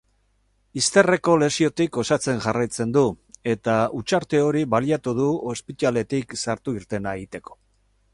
Izterreko 0.79 1.33
lesiotik 1.41 1.99
osatzen 2.03 2.39
jarraitzen 2.45 2.95
du 2.95 3.03
eta 3.53 3.75
hutsarte 3.99 4.41
hori 4.47 4.63
baliatu 4.75 5.13
du 5.21 5.27
ospitaletik 5.53 6.35
sartu-irtena 6.45 7.15
egiteko. 7.21 7.59